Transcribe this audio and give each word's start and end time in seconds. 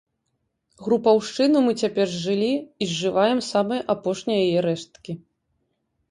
Групаўшчыну 0.85 1.59
мы 1.65 1.73
цяпер 1.81 2.07
зжылі 2.13 2.47
і 2.85 2.87
зжываем 2.93 3.39
самыя 3.49 3.81
апошнія 3.95 4.41
яе 4.47 4.59
рэшткі. 4.67 5.11